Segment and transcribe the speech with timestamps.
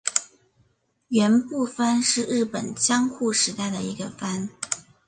[1.09, 4.49] 园部藩是日本江户时代的一个藩。